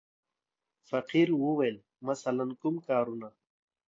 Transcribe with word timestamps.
فقیر 0.89 1.29
وویل: 1.43 1.77
مثلاً 2.09 2.45
کوم 2.61 2.75
کارونه. 2.87 3.29